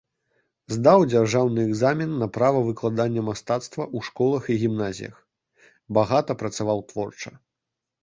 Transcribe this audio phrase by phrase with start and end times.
[0.77, 5.15] Здаў дзяржаўны экзамен на права выкладання мастацтва ў школах і гімназіях,
[6.03, 7.29] багата працаваў творча.